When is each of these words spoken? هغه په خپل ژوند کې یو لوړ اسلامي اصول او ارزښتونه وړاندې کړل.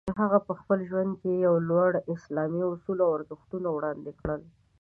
هغه 0.21 0.39
په 0.47 0.53
خپل 0.59 0.79
ژوند 0.89 1.11
کې 1.21 1.31
یو 1.45 1.55
لوړ 1.69 1.91
اسلامي 2.13 2.61
اصول 2.71 2.97
او 3.05 3.09
ارزښتونه 3.17 3.67
وړاندې 3.71 4.11
کړل. 4.19 4.41